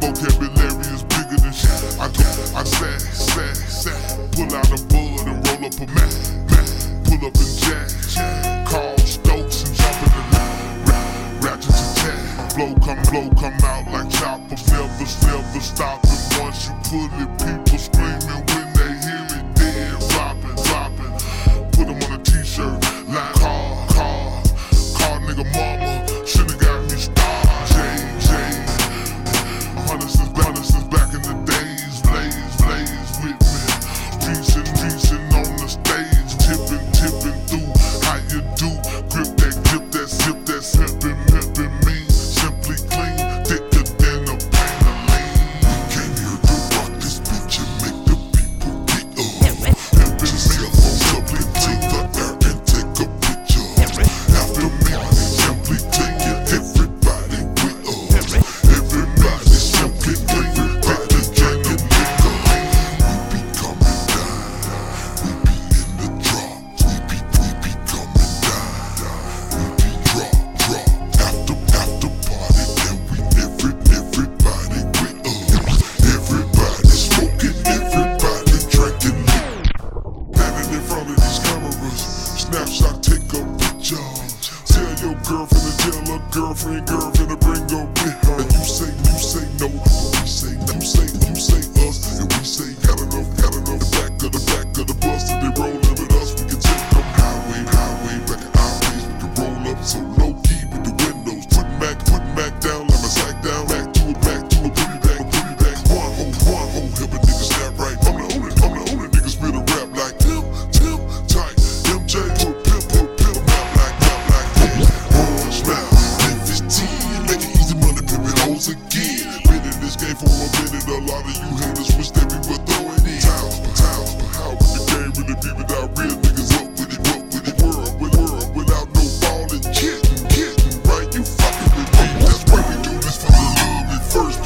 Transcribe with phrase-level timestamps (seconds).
[0.00, 1.70] Vocabulary is bigger than shit.
[2.00, 2.24] I go,
[2.56, 4.32] I sat, sat, sat.
[4.32, 6.14] Pull out a bud and roll up a mat,
[6.50, 6.68] mat.
[7.04, 7.88] Pull up and jack.
[8.66, 12.56] Call Stokes and jump in the rat, Ratchet Ratchets attack.
[12.56, 14.66] Blow come, blow come out like choppers.
[14.70, 16.10] Never, never stopping.
[16.40, 18.59] Once you pull it, people screaming.
[86.60, 87.19] free girl.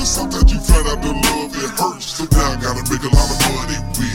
[0.00, 2.06] It's something you find out the love It hurts.
[2.06, 3.76] So now I gotta make a lot of money.
[4.00, 4.09] We.